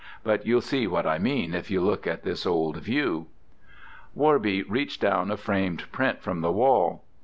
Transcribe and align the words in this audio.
But 0.23 0.47
you'll 0.47 0.61
see 0.61 0.87
what 0.87 1.05
I 1.05 1.19
mean 1.19 1.53
if 1.53 1.69
you 1.69 1.79
look 1.79 2.07
at 2.07 2.23
this 2.23 2.47
old 2.47 2.77
view." 2.77 3.27
Worby 4.17 4.63
reached 4.67 4.99
down 5.01 5.29
a 5.29 5.37
framed 5.37 5.83
print 5.91 6.23
from 6.23 6.41
the 6.41 6.51
wall. 6.51 7.03